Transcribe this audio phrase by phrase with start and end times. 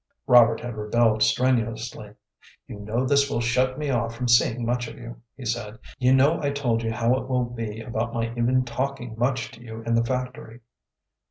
[0.25, 2.15] Robert had rebelled strenuously.
[2.65, 5.77] "You know this will shut me off from seeing much of you," he said.
[5.99, 9.61] "You know I told you how it will be about my even talking much to
[9.61, 10.61] you in the factory."